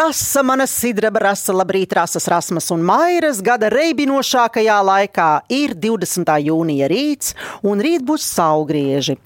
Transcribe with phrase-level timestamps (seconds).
[0.00, 6.30] Rasa, mana sidraba rasa, labrīt, rasas, rasmas un mairas gada reibinošākajā laikā ir 20.
[6.46, 7.34] jūnija rīts,
[7.68, 9.18] un rīt būs saugrieži.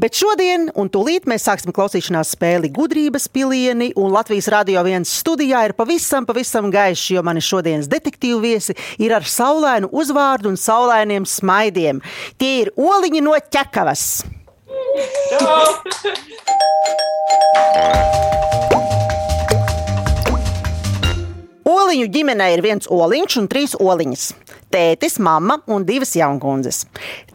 [0.00, 5.66] Bet šodien, un tūlīt mēs sāksim klausīšanās spēli gudrības pilieni, un Latvijas radio viens studijā
[5.68, 11.28] ir pavisam, pavisam gaišs, jo mani šodienas detektīvu viesi ir ar saulainu uzvārdu un saulainiem
[11.28, 12.00] smaidiem.
[12.40, 14.24] Tie ir oliņi no ķekavas.
[15.34, 15.60] Čau!
[21.92, 24.22] Oliņu ģimenē ir viens oliņš un trīs oliņas.
[24.72, 26.86] Tētis, mamma un divas jaunkundzes.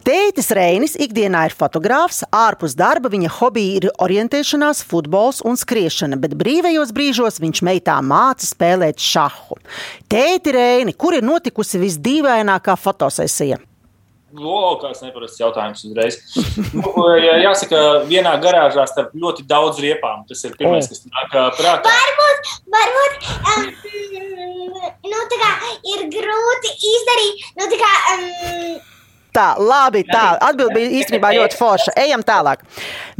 [0.02, 6.34] Tētis Reinis ikdienā ir fotogrāfs, ārpus darba viņa hobija ir orientēšanās, futbols un skriešana, bet
[6.42, 9.60] brīvajos brīžos viņš meitā māca spēlēt šahu.
[10.10, 13.62] Tēti Reini, kur ir notikusi visdīvainākā fotosesija?
[14.36, 16.18] Lokāls neparasts jautājums uzreiz.
[16.76, 16.90] nu,
[17.40, 20.26] jāsaka, vienā garāžā starp ļoti daudz riepām.
[20.28, 21.88] Tas ir pirmais, kas nāk prātā.
[21.88, 23.64] Varbūt, varbūt um,
[25.08, 25.50] nu, kā,
[25.94, 27.50] ir grūti izdarīt.
[27.56, 28.78] Nu, kā, um,
[29.38, 31.92] Tā, labi, tā atbilde bija īstenībā ļoti forša.
[32.00, 32.64] Ejam tālāk.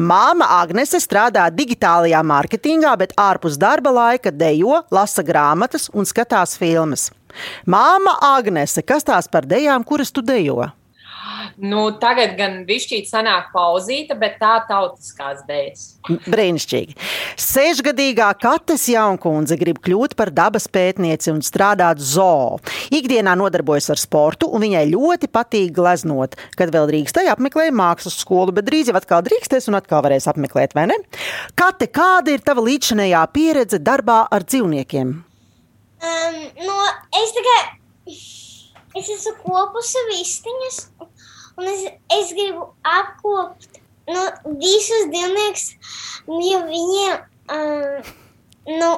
[0.00, 7.10] Māma Agnese strādā digitālajā mārketingā, bet ārpus darba laika dejo, lasa grāmatas un skatās filmas.
[7.68, 10.64] Māma Agnese, kas tās par dejām, kuras tu dejo?
[11.56, 15.84] Nu, tagad gan višķīt sanāk pauzīta, bet tā tautiskās dēļas.
[16.28, 16.96] Brīnišķīgi.
[17.40, 22.58] Sešgadīgā Kates jaunkundze grib kļūt par dabas pētnieci un strādāt zoo.
[22.94, 26.36] Ikdienā nodarbojas ar sportu, un viņai ļoti patīk gleznot.
[26.58, 30.76] Kad vēl drīkstēja apmeklēja mākslas skolu, bet drīz jau atkal drīkstēs un atkal varēs apmeklēt,
[30.78, 30.98] vai ne?
[31.58, 35.16] Kate, kāda ir tava līdzinējā pieredze darbā ar dzīvniekiem?
[35.98, 36.76] Um, no,
[37.18, 37.60] es tikai
[38.98, 40.78] es esmu kopusi vistiņas,
[41.58, 44.24] un es, es gribu apkopt nu,
[44.62, 45.66] visus dzīvniekus,
[46.48, 47.22] jo viņiem,
[47.54, 48.10] um,
[48.78, 48.90] nu,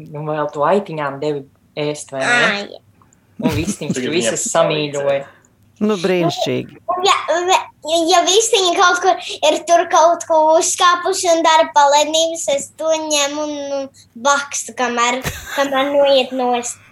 [0.00, 1.44] nu, vēl to aitiņām devi
[1.76, 2.82] ēst, vai ne?
[3.36, 5.26] Un vistiņas tu visas samīļoja.
[5.84, 6.78] Nu, brīnišķīgi.
[7.04, 7.16] Ja,
[7.90, 12.90] ja, ja vistiņa kaut kur ir tur kaut ko uzkāpuši un dara palednības, es to
[12.90, 13.86] ņemu un, un
[14.26, 15.22] bakstu, kamēr,
[15.56, 16.82] kamēr noiet nost.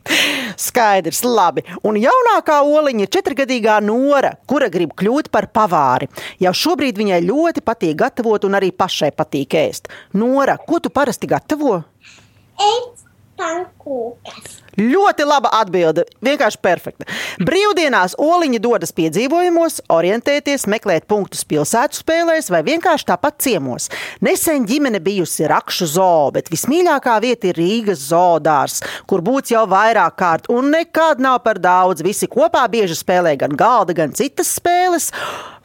[0.61, 1.65] Skaidrs, labi.
[1.89, 6.11] Un jaunākā oliņa ir četrgadīgā Nora, kura grib kļūt par pavāri.
[6.45, 9.89] Jau šobrīd viņai ļoti patīk gatavot un arī pašai patīk ēst.
[10.21, 11.81] Nora, ko tu parasti gatavo?
[12.61, 13.09] Ēst
[13.41, 14.64] pankūkas.
[14.81, 16.05] Ļoti laba atbilde.
[16.25, 17.07] Vienkārši perfekta.
[17.45, 23.89] Brīvdienās Oliņa dodas piedzīvojumos, orientēties, meklēt punktus pilsētu spēlēs vai vienkārši tāpat ciemos.
[24.25, 28.81] Nesen ģimene bijusi Rakšu zoo, bet vismīļākā vieta ir Rīgas zoodārs,
[29.11, 32.05] kur būts jau vairāk kārt un nekad nav par daudz.
[32.05, 35.13] Visi kopā bieži spēlē gan galda, gan citas spēles.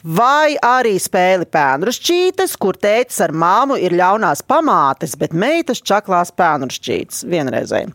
[0.00, 7.26] Vai arī spēli pēnrušķītes, kur tētis ar māmu ir ļaunās pamātes, bet meitas čaklās pēnrušķītes
[7.28, 7.92] vienreizēji.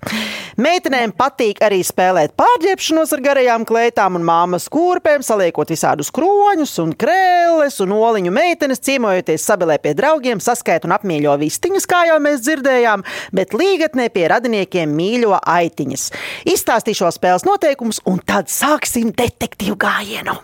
[1.06, 6.96] Meitenēm patīk arī spēlēt pārģērbšanos ar garajām klētām un māmas kurpēm, saliekot visādus kroņus un
[6.98, 12.42] krēles un oliņu meitenes, ciemojoties sabilē pie draugiem, saskait un apmīļo vistiņas, kā jau mēs
[12.42, 13.06] dzirdējām,
[13.38, 16.10] bet līgatnē pie radiniekiem mīļo aitiņas.
[16.56, 20.40] Izstāstīšu spēles noteikumus un tad sāksim detektīvu gājienu.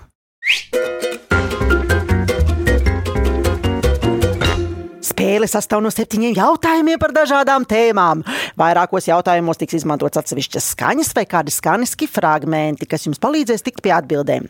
[5.21, 8.23] Spēle sastāv no septiņiem jautājumiem par dažādām tēmām.
[8.57, 13.93] Vairākos jautājumos tiks izmantots atsevišķas skaņas vai kādi skaņiski fragmenti, kas jums palīdzēs tikt pie
[13.93, 14.47] atbildēm.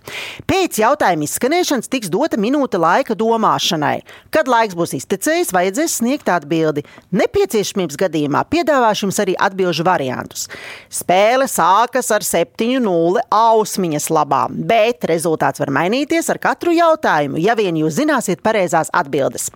[0.48, 3.98] Pēc jautājuma izskanēšanas tiks dota minūte laika domāšanai.
[4.32, 6.86] Kad laiks būs iztecējis, vajadzēs sniegt atbildi.
[7.20, 10.48] Nepieciešamības gadījumā piedāvāšu jums arī atbildžu variantus.
[10.88, 17.84] Spēle sākas ar 7-0 ausmiņas labām, bet rezultāts var mainīties ar katru jautājumu, ja vien
[17.84, 19.52] jūs zināsiet pareizās atbildes.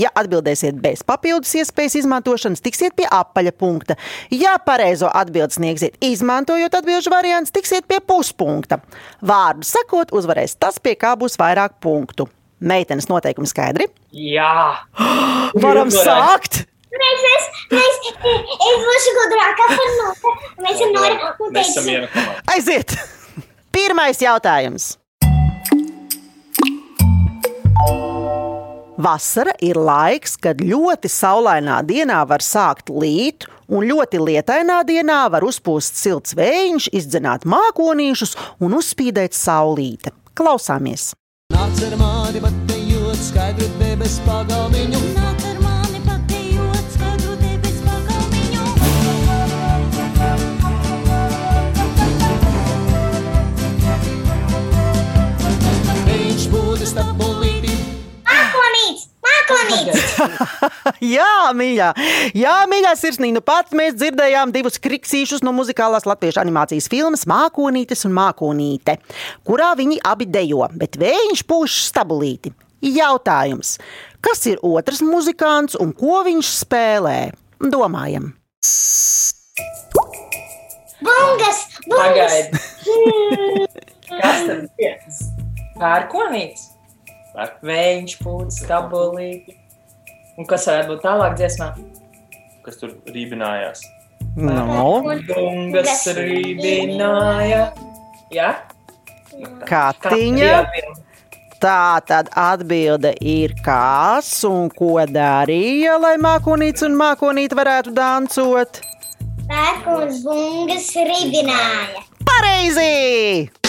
[0.00, 3.96] Ja atbild atbildēsiet bez papildus iespējas izmantošanas, tiksiet pie apaļa punkta.
[4.30, 8.80] Ja pareizo atbildi sniegsiet, izmantojot atbildžu variantus, tiksiet pie puspunkta.
[9.22, 12.28] Vārdu sakot, uzvarēs tas, pie kā būs vairāk punktu.
[12.60, 13.88] Meitenes noteikumi skaidri?
[14.12, 14.86] Jā,
[15.64, 16.64] varam sākt!
[16.94, 20.34] Mēs, mēs, mēs, es būšu gudrākā par notu.
[20.62, 22.06] Mēs esam Nora un teiksim.
[22.54, 22.94] Aiziet!
[23.74, 24.92] Pirmais jautājums.
[29.04, 35.44] Vasara ir laiks, kad ļoti saulainā dienā var sākt līt, un ļoti lietainā dienā var
[35.44, 38.32] uzpūst silts vējš, izdzenāt mākonīšus
[38.64, 40.14] un uzspīdēt saulīte.
[40.38, 41.10] Klausāmies!
[41.52, 45.04] Nāc ar mani, bet te jūt skaidru debesu pagalmiņu.
[45.18, 45.33] Nāc
[61.14, 61.88] Jā, mīļā,
[62.36, 63.36] Jā, mīļā sirsnīgi.
[63.36, 68.98] Nu pat mēs dzirdējām divus kriksīšus no muzikālās latviešu animācijas filmas Mākonītes un Mākonīte,
[69.46, 72.54] kurā viņi abi dejo, bet viņš pūš stabulīti.
[72.84, 73.78] Jautājums,
[74.24, 77.18] kas ir otrs muzikants un ko viņš spēlē?
[77.60, 78.34] Domājam!
[79.94, 80.34] Bungas!
[81.04, 81.58] bungas.
[81.88, 82.48] Pagaid.
[84.22, 84.98] Kas tad ir?
[85.74, 86.68] Pērkonīts,
[87.34, 89.56] Vējš, pūcis, stabulīti.
[90.38, 91.72] Un kas varētu būt tālāk dziesmā?
[92.64, 93.82] Kas tur rībinājās?
[94.38, 97.68] No, Bungas rībināja.
[98.34, 98.52] Jā?
[99.66, 100.52] Katiņa.
[101.64, 108.82] Tā tad atbilde ir kas un ko darīja, lai mākonīts un mākonīte varētu dancot?
[109.48, 112.04] Pērkons bungas ribināja.
[112.28, 113.63] Pareizi!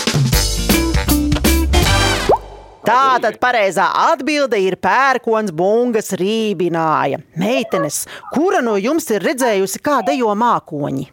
[2.86, 7.22] Tā tad pareizā atbilde ir pērkons bungas rībināja.
[7.40, 8.04] Meitenes,
[8.34, 11.10] kura no jums ir redzējusi, kā dejo mākoņi?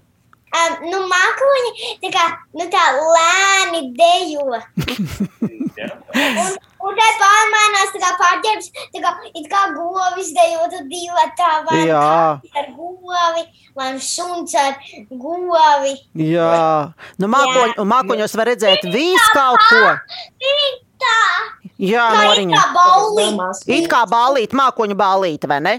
[0.52, 1.70] Um, nu, mākoņi
[2.02, 2.24] tā kā
[2.60, 4.58] nu, tā lēni dejo.
[6.12, 6.50] Un,
[6.84, 11.54] un tā pārmainās, tā kā pārģērbs, tā kā it kā govis dejo, tad divi tā
[11.70, 13.46] vai ar govi,
[13.80, 14.76] vai suns ar
[15.08, 15.96] govi.
[16.20, 19.96] Jā, nu, mākoņ, mākoņos var redzēt visu kaut ko.
[21.02, 22.58] Tā, Jā, tā ir Noriņa.
[22.58, 23.24] kā baulī.
[23.78, 25.74] It kā ballīte, mākoņu ballīte, vai ne?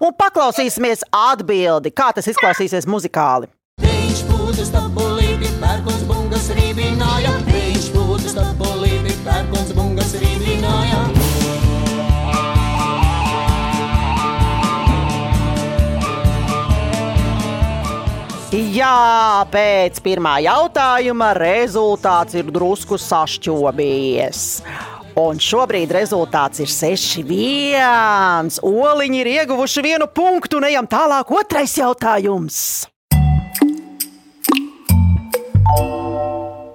[0.00, 3.48] Un paklausīsimies atbildi, kā tas izklausīsies muzikāli.
[3.82, 7.37] Viņš būtu stabulīti, pērkons bungas rībināja.
[18.78, 24.42] Jā, pēc pirmā jautājuma rezultāts ir drusku sašķobījies.
[25.18, 28.60] Un šobrīd rezultāts ir 6-1.
[28.62, 31.32] Oliņi ir ieguvuši vienu punktu, un ejam tālāk.
[31.40, 32.60] Otrais jautājums.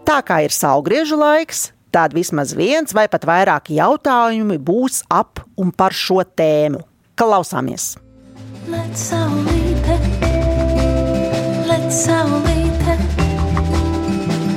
[0.04, 5.72] Tā kā ir saugriežu laiks, tad vismaz viens vai pat vairāki jautājumi būs ap un
[5.72, 6.84] par šo tēmu.
[7.16, 7.94] Klausāmies!
[8.68, 10.33] Let saulīte, let
[11.94, 12.96] saulīte,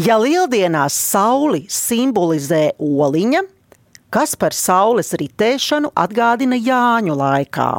[0.00, 3.44] Ja lieldienās sauli simbolizē oliņa,
[4.10, 7.70] kas par saules ritēšanu atgādina Jāņu laikā?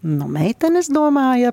[0.00, 1.52] Nu, meitenes domāja,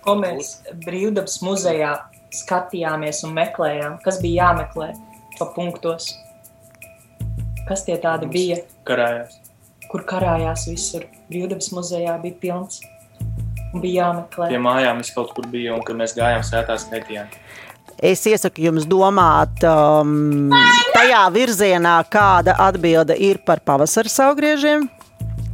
[0.00, 0.54] Ko mēs
[0.84, 1.92] brīvdabas muzejā
[2.34, 3.98] skatījāmies un meklējām?
[4.04, 4.92] Kas bija jāmeklē
[5.36, 6.08] pa punktos?
[7.68, 9.36] Kas tie tādi bija, Karājās.
[9.90, 11.04] kur karājās visur?
[11.30, 12.80] Brīvdabas muzejā bija pilns
[13.74, 14.48] un bija jāmeklē.
[14.50, 17.28] Pie mājām es kaut kur biju, un kad mēs gājām sētā skaitījām.
[18.02, 20.50] es iesaku jums domāt um,
[20.94, 24.88] tajā virzienā, kāda atbilde ir par pavasara saugriežiem.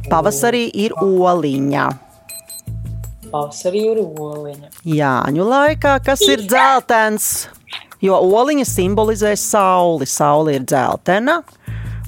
[0.09, 1.87] Pavasarī ir oliņa.
[3.27, 4.69] Pavasarī ir oliņa.
[4.87, 7.49] Jāņu laikā, kas ir dzeltens,
[8.01, 10.07] jo oliņa simbolizē sauli.
[10.07, 11.41] Saule ir dzeltena,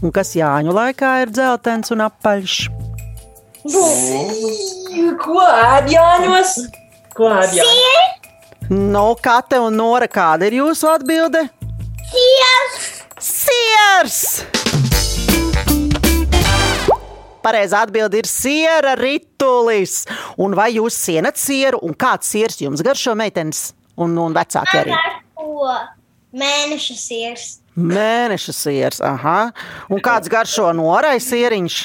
[0.03, 2.57] un kas Jāņu laikā ir dzeltens un apaļš.
[5.23, 6.53] Ko ēd Jāņos?
[7.15, 8.19] Ko ēd Jāņos?
[8.69, 11.47] No Kate un Nora, kāda ir jūsu atbilde?
[13.19, 14.19] Siers!
[17.43, 20.03] Pareizā atbilde ir siera ritulis.
[20.39, 24.97] Un vai jūs sienat sieru, un kāds siers jums garšo meitenes un, un vecāki arī?
[26.39, 27.47] Mēneša sirs.
[27.79, 29.51] Mēneša siers, aha.
[29.89, 31.79] Un kāds garšo norai sieriņš?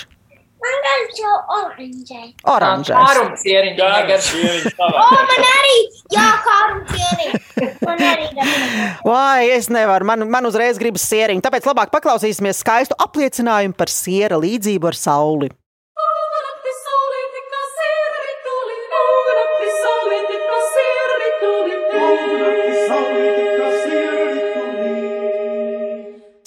[0.64, 2.28] Man garšo oranžai.
[2.48, 2.96] Oranžais.
[2.96, 3.80] Ārums ieriņš.
[4.08, 4.28] Gārš,
[4.84, 5.74] O, man arī,
[6.14, 7.40] jā, kārums ieri.
[7.84, 8.86] Man arī garšo.
[9.04, 11.44] Vai es nevaru, man, man uzreiz gribas sieriņu.
[11.44, 15.52] Tāpēc labāk paklausīsimies skaistu apliecinājumu par siera līdzību ar sauli.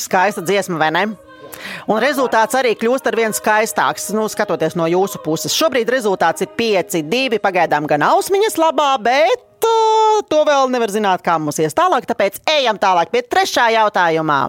[0.07, 1.07] Skaista dziesma, vai ne?
[1.91, 5.55] Un rezultāts arī kļūst ar vien skaistāks, nu, skatoties no jūsu puses.
[5.55, 7.41] Šobrīd rezultāts ir 5, 2.
[7.43, 12.07] Pagaidām gan ausmiņas labā, bet uh, to vēl nevar zināt, kā mums ies tālāk.
[12.07, 14.41] Tāpēc ejam tālāk pie trešā jautājumā.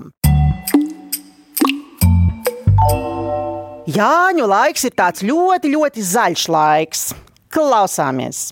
[3.89, 7.05] Jāņu laiks ir tāds ļoti, ļoti zaļš laiks.
[7.55, 8.51] Klausāmies!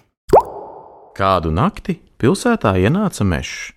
[1.17, 3.73] Kādu nakti pilsētā ienāca mežs.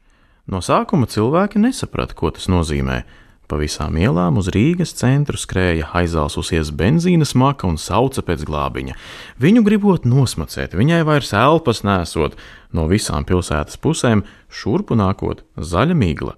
[0.50, 3.04] No sākuma cilvēki nesaprata, ko tas nozīmē.
[3.50, 8.94] Pa visām ielām uz Rīgas centru skrēja aizalsusies benzīna smaka un sauca pēc glābiņa.
[9.42, 12.38] Viņu gribot nosmacēt, viņai vairs elpas nesot,
[12.78, 14.22] no visām pilsētas pusēm
[14.54, 16.36] šurpu nākot zaļa migla.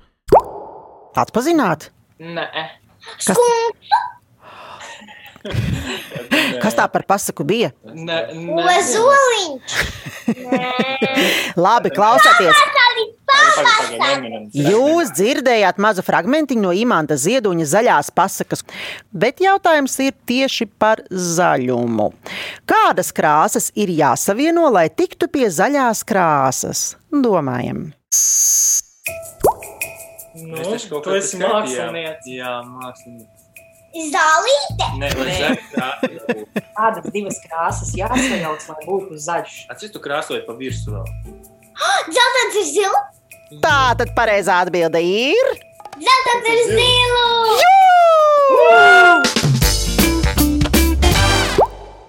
[1.20, 1.90] Atpazināt,
[2.22, 2.46] Nē,
[3.28, 3.36] kas,
[6.64, 7.74] kas tā par pasaku bija?
[7.84, 8.68] nē, nē.
[8.78, 9.76] Ozoliņš.
[11.60, 12.56] Labi, klausieties!
[14.56, 18.64] Jūs dzirdējāt mazu fragmentiņu no Imants Ziedoņa zaļās pasakas,
[19.12, 22.12] bet jautājums ir tieši par zaļumu.
[22.70, 26.86] Kādas krāsas ir jāsavieno, lai tiktu pie zaļās krāsas?
[27.12, 27.92] Domājam!
[30.42, 31.52] Nu, taču kaut esi skatījām.
[31.52, 32.28] mākslinieks.
[32.32, 33.38] Jā, mākslinieks.
[33.92, 34.86] Zālīte.
[35.02, 35.10] Nē.
[36.78, 39.58] Kādas divas krāsas jāsajauc, lai būtu zaļš?
[39.74, 41.10] Atcīm tu krāsoji pa virsmu vēl.
[42.16, 43.21] Zeltens ir zils.
[43.60, 45.50] Tā tad pareizā atbilde ir.
[46.00, 47.26] Zeltens ir zilu.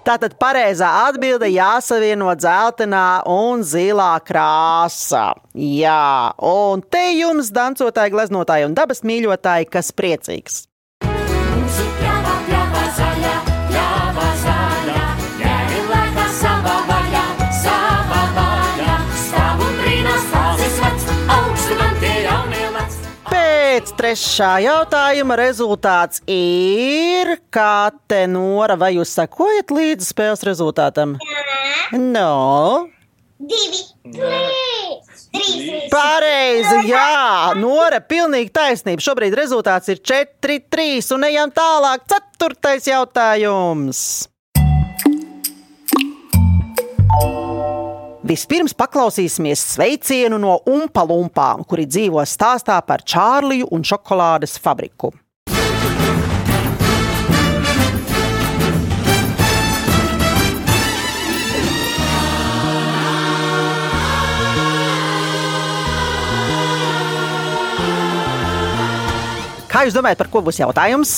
[0.07, 5.33] Tātad pareizā atbilde jāsavieno dzeltenā un zilā krāsā.
[5.55, 10.63] Jā, un te jums, dancotāji, gleznotāji un dabas mīļotāji, kas priecīgs.
[24.03, 31.13] Trešā jautājuma rezultāts ir, kā te Nora, vai jūs sekojat līdzi spēles rezultātam?
[31.95, 32.89] No.
[33.39, 33.79] Divi.
[34.03, 35.23] Trīs.
[35.31, 35.87] Trīs.
[35.93, 39.05] Pareizi, jā, Nora, pilnīgi taisnība.
[39.07, 42.03] Šobrīd rezultāts ir 4-3 un ejam tālāk.
[42.11, 44.03] Ceturtais jautājums.
[48.33, 55.11] Vispirms paklausīsimies sveicienu no Umpalumpām, kuri dzīvo stāstā par Čārliju un šokolādes fabriku.
[69.69, 71.13] Kā jūs domājat, par ko būs jautājums?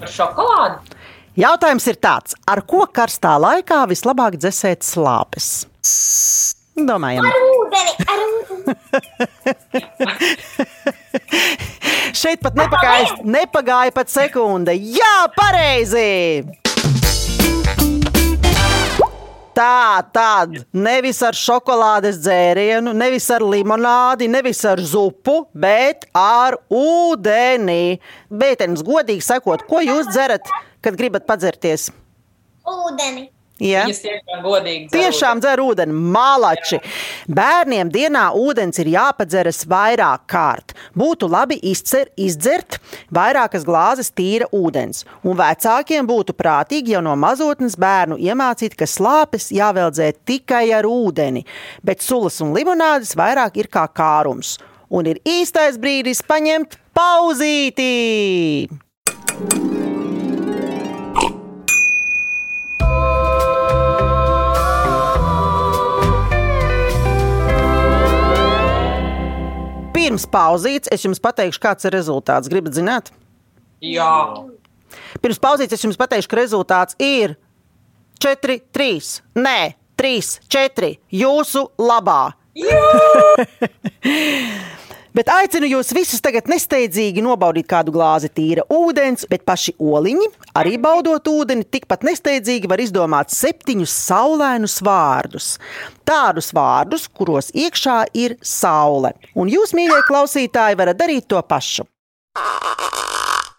[0.00, 0.96] Par šokolādi?
[1.44, 5.50] Jautājums ir tāds, ar ko karstā laikā vislabāk dzēsēt slāpes?
[7.52, 7.92] Ūdeni.
[8.12, 8.52] Ar ūdeni.
[12.22, 14.74] šeit pat nepagāja, nepagāja pat sekunde.
[14.76, 16.44] Jā, pareizi!
[19.52, 27.98] Tā tad nevis ar šokolādes dzērienu, nevis ar limonādi, nevis ar zupu, bet ar ūdeni.
[28.32, 30.48] Bētenis, godīgi sakot, ko jūs dzerat,
[30.80, 31.90] kad gribat padzerties?
[32.64, 33.28] Ūdeni.
[33.62, 33.84] Ja?
[33.86, 34.88] Viņas tiešām godīgi.
[34.90, 36.80] dzer Tiešām dzer ūdeni, malači.
[37.30, 40.74] Bērniem dienā ūdens ir jāpadzeras vairāk kārt.
[40.98, 42.80] Būtu labi izcer, izdzert
[43.14, 45.04] vairākas glāzes tīra ūdens.
[45.22, 51.46] Un vecākiem būtu prātīgi jau no mazotnes bērnu iemācīt, ka slāpes jāveldzē tikai ar ūdeni,
[51.86, 54.58] bet sulas un limonādes vairāk ir kā kārums.
[54.92, 57.92] Un ir īstais brīdis paņemt pauzīti!
[70.12, 72.50] Pirms pauzītes es jums pateikšu, kāds ir rezultāts.
[72.52, 73.06] Gribat zināt?
[73.80, 74.44] Jā,
[75.24, 77.32] Pirms pauzītes es jums pateikšu, ka rezultāts ir
[78.20, 79.08] 4, 3,
[79.40, 82.36] nē, 3, 4 jūsu labā.
[85.12, 90.78] Bet aicinu jūs visus tagad nesteidzīgi nobaudīt kādu glāzi tīra ūdens, bet paši oliņi, arī
[90.80, 95.48] baudot ūdeni, tikpat nesteidzīgi var izdomāt septiņus saulēnus vārdus.
[96.08, 99.12] Tādus vārdus, kuros iekšā ir saule.
[99.36, 101.84] Un jūs, mīļie klausītāji, varat darīt to pašu.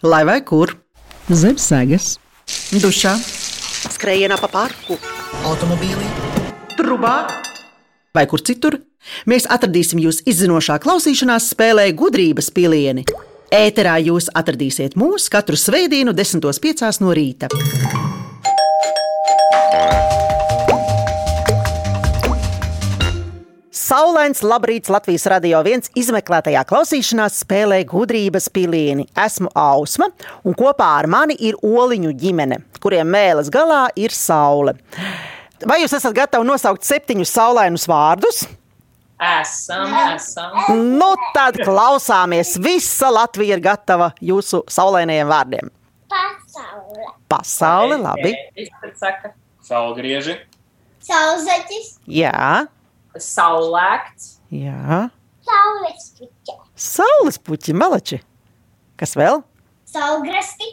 [0.02, 0.74] Lai vai kur?
[1.30, 2.16] Zem sēgas,
[2.74, 3.14] dušā,
[3.94, 4.98] skrējienā pa parku,
[5.46, 6.10] automobīlī,
[6.74, 7.20] trubā
[8.18, 8.82] vai kur citur.
[9.30, 13.06] Mēs atradīsim jūs izzinošā klausīšanās spēlē gudrības pilieni.
[13.54, 16.90] Ēterā jūs atradīsiet mūs katru svētdienu, 10.5.
[17.04, 17.52] no rīta.
[23.94, 29.06] Saulains labrīts Latvijas radio viens izmeklētajā klausīšanās spēlē gudrības pilieni.
[29.14, 30.08] Esmu Ausma,
[30.42, 34.74] un kopā ar mani ir oliņu ģimene, kuriem mēlis galā ir saule.
[35.62, 38.48] Vai jūs esat gatavi nosaukt septiņus saulainus vārdus?
[39.42, 40.58] Esam, esam.
[41.00, 42.56] Nu, tad klausāmies.
[42.64, 45.72] Visa Latvija ir gatava jūsu saulainajiem vārdiem.
[46.14, 47.08] Pasaule.
[47.32, 48.34] Pasaule, labi.
[49.64, 50.38] Saulgrieži,
[51.04, 51.88] Saulzaķis.
[52.08, 52.68] Jā,
[53.20, 55.08] saulēkts, jā.
[55.44, 56.56] Saules puķa.
[56.80, 58.22] Saules puķi, malači.
[59.00, 59.42] Kas vēl?
[59.92, 60.70] Saulgrasti.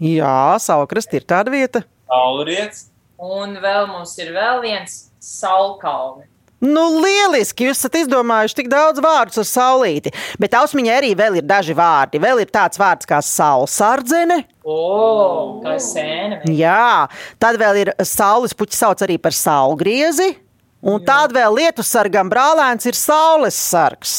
[0.00, 1.84] Jā, Saukrasti ir tāda vieta.
[2.08, 2.86] Saulriets.
[3.20, 6.26] Un vēl mums ir vēl viens saulkalni.
[6.66, 7.68] Nu, lieliski!
[7.68, 10.12] Jūs esat izdomājuši tik daudz vārdus ar saulīti.
[10.42, 12.20] Bet ausmiņai arī vēl ir daži vārdi.
[12.22, 14.40] Vēl ir tāds vārds kā saulsardzene.
[14.66, 16.40] O, kā sēne.
[16.50, 17.06] Jā,
[17.42, 20.32] tad vēl ir saules puķis, sauc arī par saulgriezi.
[20.86, 24.16] Un tāda vēl lietu sargam brālēns ir saules sargs.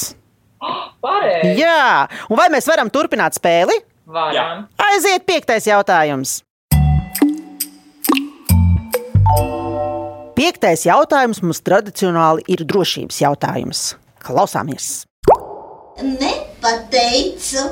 [1.04, 1.54] Pareizi.
[1.62, 3.78] Jā, un vai mēs varam turpināt spēli?
[4.08, 4.66] Varam.
[4.88, 6.40] Aiziet, piektais jautājums.
[10.38, 13.80] Piektais jautājums mums tradicionāli ir drošības jautājums.
[14.22, 15.08] Klausāmies!
[15.98, 17.64] Nepateicu,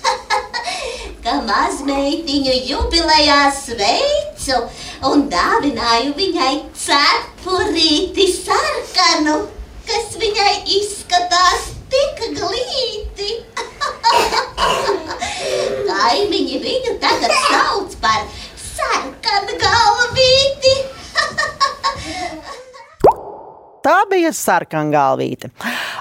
[1.26, 4.62] ka mazmeitiņu jubilejā sveicu
[5.10, 6.54] un dāvināju viņai
[6.84, 9.34] cepurīti sarkanu,
[9.90, 13.28] kas viņai izskatās tik glīti.
[15.90, 18.24] Kaimiņi viņu tagad sauc par
[18.64, 20.74] sarkanu galvīti.
[23.84, 25.48] Tā bija sarkangalvīte.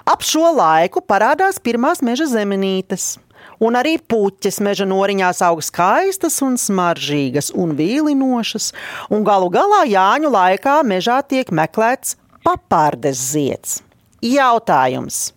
[0.10, 3.18] Ap šo laiku parādās pirmās meža zemenītes.
[3.60, 8.72] Un arī puķis meža noriņās aug skaistas, un smaržīgas un vīlinošas,
[9.12, 12.16] un galu galā Jāņu laikā mežā tiek meklēts
[12.48, 13.82] papārdes zieds.
[14.24, 15.34] Jautājums.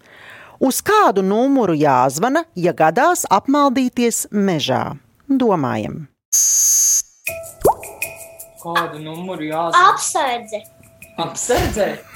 [0.63, 4.95] Uz kādu numuru jāzvana, ja gadās apmaldīties mežā?
[5.27, 6.12] Domājam.
[8.63, 9.85] Kādu numuru jāsaka?
[9.93, 10.63] Apsardze.
[11.21, 12.13] Apsardzēt.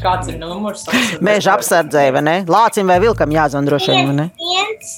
[0.00, 0.86] Kāds ir numurs?
[1.24, 2.36] Meža apsardzēja, vai ne?
[2.48, 4.26] Lācim vai vilkam jāzvan droši vien, vai ne?
[4.40, 4.94] Viens,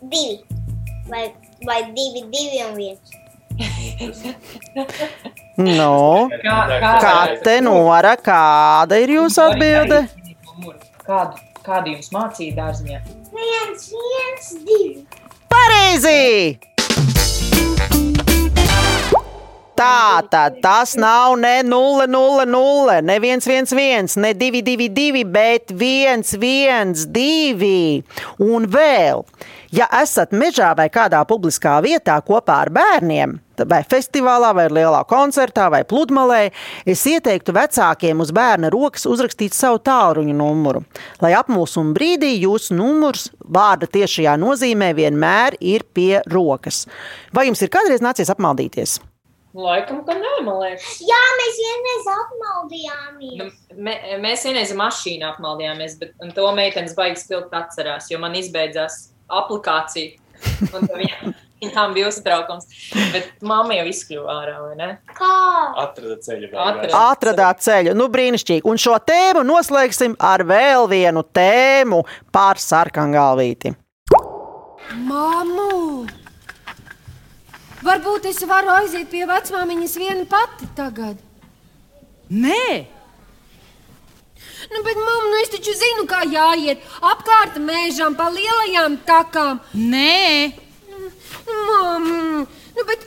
[0.00, 0.38] divi.
[1.10, 1.26] Vai,
[1.66, 3.18] vai divi, divi un viens.
[5.60, 6.30] No.
[6.40, 10.00] Kā, kā, Kate Nora, kāda ir jūsu atbilde?
[11.04, 13.02] Kādu, kādu jums mācīja dārziņā?
[13.36, 15.02] Viens, viens, divi.
[15.52, 16.71] Pareizi!
[19.82, 24.86] Tā tad tas nav ne 0, 0, 0, ne 1, 1, 1, ne 2, 2,
[24.94, 27.72] 2, bet 1, 1, 2.
[28.46, 29.24] Un vēl,
[29.74, 33.34] ja esat mežā vai kādā publiskā vietā kopā ar bērniem,
[33.66, 36.44] vai festivālā, vai lielā koncertā, vai pludmalē,
[36.86, 40.86] es ieteiktu vecākiem uz bērna rokas uzrakstīt savu tālruņa numuru,
[41.24, 46.84] lai apmulsuma brīdī jūsu numurs vārda tiešajā nozīmē vienmēr ir pie rokas.
[47.34, 49.00] Vai jums ir kādreiz nācies apmaldīties?
[49.52, 50.96] Laikam, ka nē, man liekas.
[51.04, 53.36] Jā, mēs vienreiz apmaldījāmies.
[53.36, 58.20] Nu, mē, mēs vienreiz ar mašīnu apmaldījāmies, bet un to meitenes baigas spilgt atcerās, jo
[58.22, 60.16] man izbeidzās aplikācija.
[60.72, 62.66] Viņa, viņām bija uztraukums.
[63.12, 64.88] Bet mamma jau izkļuva ārā, vai ne?
[65.12, 65.36] Kā?
[65.84, 66.48] Atrada ceļu.
[66.56, 67.04] Atrada.
[67.12, 68.64] Atradāt ceļu, nu brīnišķīgi.
[68.68, 73.76] Un šo tēmu noslēgsim ar vēl vienu tēmu par sarkangalvīti.
[74.92, 75.61] Māmu!
[77.82, 81.16] Varbūt es varu aiziet pie vecmāmiņas viena pati tagad.
[82.30, 82.86] Nē,
[84.70, 89.58] Nu, bet, mamma, nu es taču zinu, kā jāiet apkārt mežam, pa lielajām takām.
[89.74, 90.52] nē,
[91.46, 93.02] Nu, mamma, nu, bet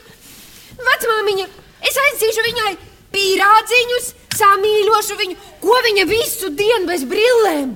[0.76, 1.48] vecmāmiņa,
[1.88, 2.76] es aizsīšu viņai
[3.16, 7.74] pīrādziņus, samīļošu viņu, ko viņa visu dienu bez brillēm.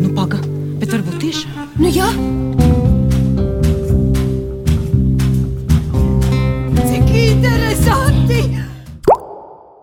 [0.00, 0.38] nu paga,
[0.78, 1.72] bet varbūt tiešām.
[1.82, 2.06] Nu, jā.
[2.14, 2.29] Cik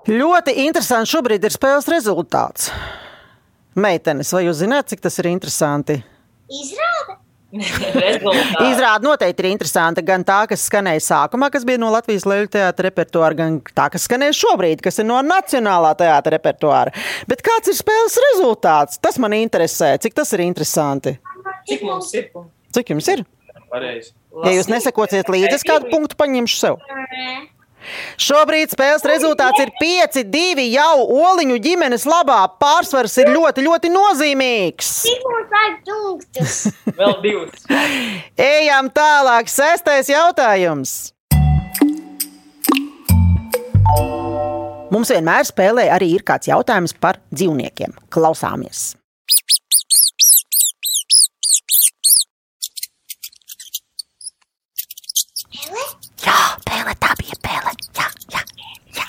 [0.07, 2.69] Ļoti interesants šobrīd ir spēles rezultāts.
[3.77, 5.97] Meitenes, vai jūs zināt, cik tas ir interesanti?
[6.47, 7.17] Izrāda.
[8.71, 12.87] Izrāda noteikti ir interesanta gan tā, kas skanēja sākumā, kas bija no Latvijas Leļu teātra
[12.87, 16.95] repertuāra, gan tā, kas skanēja šobrīd, kas ir no Nacionālā teātra repertuāra.
[17.27, 19.01] Bet kāds ir spēles rezultāts?
[19.03, 19.93] Tas man interesē.
[20.03, 21.17] Cik tas ir interesanti?
[21.67, 22.31] Cik mums ir?
[22.75, 23.27] Cik jums ir?
[23.67, 24.15] Pareizi.
[24.45, 26.79] Ja jūs nesakosiet līdzi, es kādu punktu paņemšu sev.
[28.21, 32.39] Šobrīd spēles rezultāts ir 5-2 jau Oliņu ģimenes labā.
[32.61, 34.93] Pārsvars ir ļoti, ļoti nozīmīgs.
[36.99, 37.67] Vēl divas.
[38.37, 40.97] Ejam tālāk, sestais jautājums.
[44.87, 47.95] Mums vienmēr spēlē arī ir kāds jautājums par dzīvniekiem.
[48.13, 48.93] Klausāmies!
[56.23, 57.73] Jā, pēle, tā bija pēle.
[57.97, 58.41] Jā, jā,
[58.95, 59.07] jā.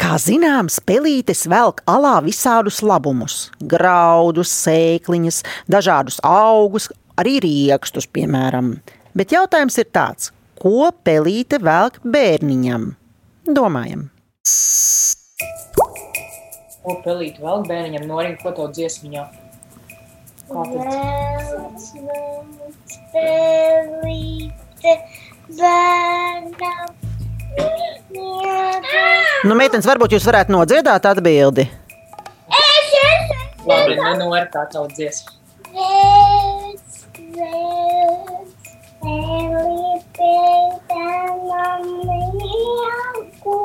[0.00, 8.80] Kā zināms, pelītes velk alā visādus labumus- graudus, sēkliņas, dažādus augus, arī rīkstus, piemēram.
[9.14, 12.94] Bet jautājums ir tāds, ko pelīte velk bērniņam?
[13.48, 14.10] Domājam,
[16.88, 19.24] Ko pelīt vēl bērniņam noriņ, ko to dziesmiņā?
[20.48, 24.94] Velc, velc, pelīte,
[25.58, 26.88] bērnam.
[29.46, 31.68] Nu, meitenes, varbūt jūs varētu nodziedāt atbildi.
[32.58, 35.30] Es esmu Labi, nu, nu, ar tā tavu dziesmu.
[35.76, 36.96] velc,
[37.36, 38.56] velc,
[39.04, 40.32] pelīte,
[40.90, 41.86] bērnam.
[42.48, 43.58] Jauku,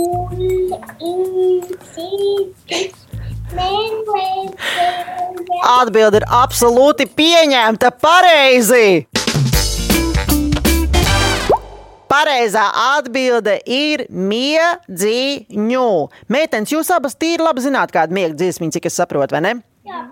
[0.00, 1.12] ulīti,
[3.58, 4.58] meklēt,
[5.68, 9.08] Atbilde ir absolūti pieņemta pareizi.
[12.08, 12.66] Pareizā
[12.98, 15.88] atbilde ir miedziņu.
[16.32, 19.58] Meitenes, jūs abas tīri labi zināt, kāda miega dziesmiņa, cik es saprotu, vai ne?
[19.88, 20.06] Jā.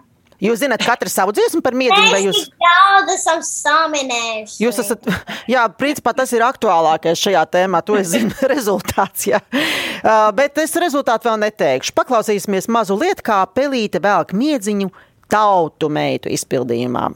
[0.45, 2.43] Jūs zināt katru savu dziesmu par miedziņu, vai jūs?
[2.61, 4.59] daudz esam saminējuši.
[4.65, 5.09] Jūs esat,
[5.51, 7.83] jā, principā tas ir aktuālākais šajā tēmā.
[7.87, 9.29] To es zinu, rezultāts.
[9.31, 9.41] Jā.
[9.53, 11.95] Uh, bet es rezultātu vēl neteikšu.
[11.97, 14.91] Paklausīsimies mazu lietu, kā pelīte velk miedziņu
[15.33, 17.09] tautu meitu izpildījumā.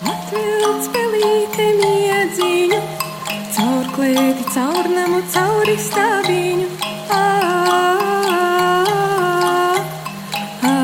[0.00, 2.80] Atvilc pelīte miedziņu,
[3.60, 6.68] caur klēti, caur namu, cauri stābiņu.
[7.12, 8.38] Ā, ā,
[10.64, 10.76] ā.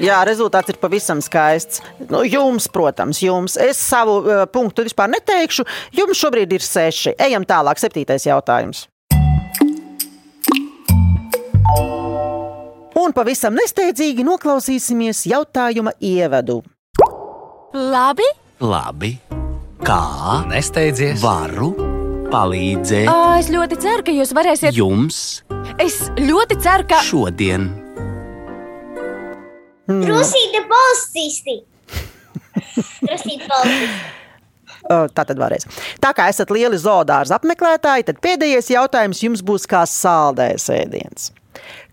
[0.00, 1.82] Jā, rezultāts ir pavisam skaists.
[2.08, 3.54] Nu, jums, protams, jums.
[3.60, 5.66] Es savu uh, punktu vispār neteikšu.
[5.94, 7.14] Jums šobrīd ir seši.
[7.20, 8.88] Ejam tālāk, septītais jautājums.
[13.00, 16.62] Un pavisam nesteidzīgi noklausīsimies jautājuma ievadu.
[17.70, 18.26] Labi,
[18.60, 19.12] Labi,
[19.86, 21.20] kā nesteidzies.
[21.22, 21.68] varu
[22.30, 24.74] palīdzēt Ā, es ļoti ceru, ka jūs varēsiet.
[24.74, 25.20] jums
[25.78, 26.98] Es ļoti ceru, ka.
[27.06, 27.68] šodien?
[29.90, 31.56] Krusīte policisti.
[33.06, 34.00] Krusīte policisti.
[34.90, 35.66] Uh, Tā tad vēlreiz.
[36.02, 41.30] Tā kā esat lieli zoodārza apmeklētāji, tad pēdējais jautājums jums būs kā saldējs ēdiens.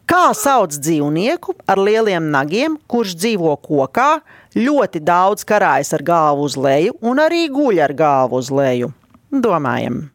[0.08, 4.22] Kā sauc dzīvnieku ar lieliem nagiem, kurš dzīvo kokā,
[4.58, 8.89] ļoti daudz karājas ar galvu uz leju un arī guļ ar galvu uz leju?
[9.32, 10.08] Domājam,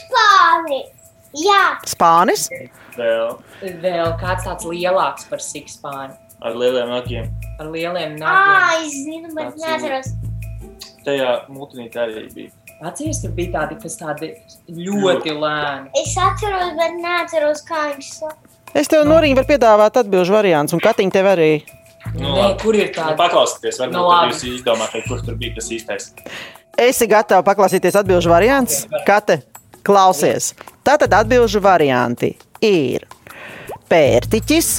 [0.00, 0.80] Spāni.
[1.40, 1.62] Jā.
[1.86, 2.48] spānis,
[2.96, 3.36] Vēl
[3.82, 6.16] Vēl kāds tāds lielāks par sikspāni.
[6.42, 7.28] ar lieliem nagiem.
[7.60, 8.86] Ar lieliem nagiem.
[8.86, 10.10] es zinu, bet neatceros.
[11.06, 12.50] Tajā mūtenītē arī bija.
[12.82, 14.30] Atceries, tur bija tādi, kas tādi
[14.72, 15.90] ļoti lēni.
[16.00, 18.49] Es atceros, bet neatceros, kā viņš sauc.
[18.74, 21.50] Es tev no rīta varu piedāvāt atbildžu variants, un Katiņa tev arī.
[22.16, 23.16] Nu, Nē, kur ir Nu, tādi?
[23.18, 26.10] paklausieties, varbūt Nu, nu, jūs izdomājat, kurš tur bija tas īstais.
[26.80, 28.86] Esi gatava paklausīties atbildžu variants?
[29.06, 29.42] Kate,
[29.84, 30.54] klausies.
[30.86, 32.32] Tātad atbildžu varianti
[32.64, 33.04] ir
[33.90, 34.70] pērtiķis,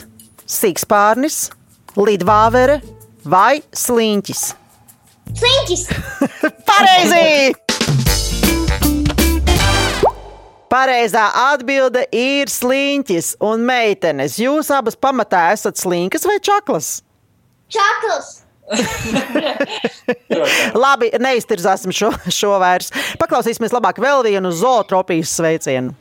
[0.50, 1.52] sikspārnis,
[2.00, 2.80] lidvāvere
[3.24, 4.44] vai sliņķis.
[5.38, 5.84] Sliņķis.
[6.72, 7.54] Pareizi!
[10.72, 14.38] Pareizā atbilde ir sliņķis un meitenes.
[14.40, 17.02] Jūs abas pamatā esat slinkas vai čaklas?
[17.72, 18.38] Čakls.
[20.84, 22.92] Labi, neiztirzāsim šo, šo vairs.
[23.20, 25.92] Paklausīsimies labāk vēl vienu zootropijas sveicienu.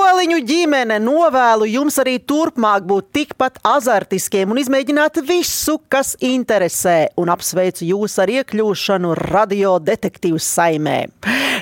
[0.00, 7.32] Oliņu ģimene novēlu jums arī turpmāk būt tikpat azartiskiem un izmēģināt visu, kas interesē, un
[7.34, 10.98] apsveicu jūs ar iekļūšanu radiodetektīvu saimē.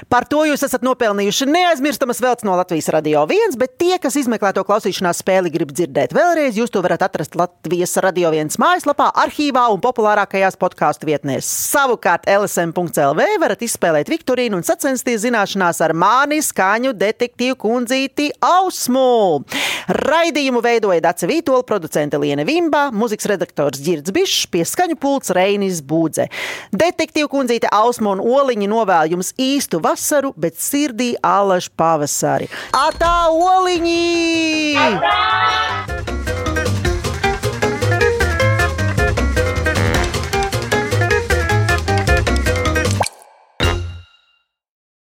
[0.06, 4.52] Par to jūs esat nopelnījuši neaizmirstamas veltes no Latvijas radio viens, bet tie, kas izmeklē
[4.54, 9.66] to klausīšanās spēli, grib dzirdēt vēlreiz, jūs to varat atrast Latvijas radio viens mājaslapā, arhīvā
[9.74, 11.48] un populārākajās podkāstu vietnēs.
[11.48, 19.42] Savukārt LSM.CLV varat izspēlēt Viktorīnu un sacensties zināšanās ar mani skaņu detektīvu kundzīti Ausmu.
[19.88, 25.80] Raidījumu veidoja Dace Vītola, producente Liene Vimba, mūzikas redaktors Girds Bišs, pie skaņu pults Reinis
[25.80, 26.28] Būdze.
[26.76, 32.50] Detektīvu kundzīte Ausmu un Oliņi novēl jums īstu vasaru, bet sirdī alaž pavasari.
[32.76, 34.76] Atā, Oliņi!
[34.88, 36.17] Atā!